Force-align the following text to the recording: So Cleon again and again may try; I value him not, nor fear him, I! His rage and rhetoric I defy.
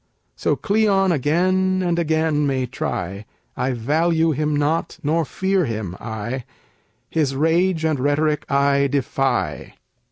So 0.35 0.55
Cleon 0.55 1.11
again 1.11 1.83
and 1.85 1.99
again 1.99 2.47
may 2.47 2.65
try; 2.65 3.25
I 3.55 3.73
value 3.73 4.31
him 4.31 4.55
not, 4.55 4.97
nor 5.03 5.25
fear 5.25 5.65
him, 5.65 5.95
I! 5.99 6.43
His 7.11 7.35
rage 7.35 7.85
and 7.85 7.99
rhetoric 7.99 8.49
I 8.49 8.87
defy. 8.87 9.75